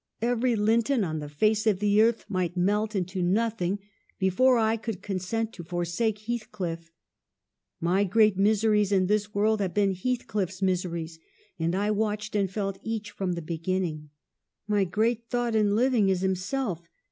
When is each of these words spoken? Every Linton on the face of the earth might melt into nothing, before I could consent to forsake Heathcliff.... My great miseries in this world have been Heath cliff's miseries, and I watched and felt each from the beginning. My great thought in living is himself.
Every 0.19 0.55
Linton 0.55 1.03
on 1.03 1.19
the 1.19 1.29
face 1.29 1.67
of 1.67 1.77
the 1.77 2.01
earth 2.01 2.25
might 2.27 2.57
melt 2.57 2.95
into 2.95 3.21
nothing, 3.21 3.77
before 4.17 4.57
I 4.57 4.75
could 4.75 5.03
consent 5.03 5.53
to 5.53 5.63
forsake 5.63 6.21
Heathcliff.... 6.21 6.91
My 7.79 8.03
great 8.03 8.35
miseries 8.35 8.91
in 8.91 9.05
this 9.05 9.35
world 9.35 9.61
have 9.61 9.75
been 9.75 9.91
Heath 9.91 10.25
cliff's 10.25 10.59
miseries, 10.59 11.19
and 11.59 11.75
I 11.75 11.91
watched 11.91 12.35
and 12.35 12.49
felt 12.49 12.79
each 12.81 13.11
from 13.11 13.33
the 13.33 13.43
beginning. 13.43 14.09
My 14.67 14.85
great 14.85 15.29
thought 15.29 15.53
in 15.53 15.75
living 15.75 16.09
is 16.09 16.21
himself. 16.21 16.81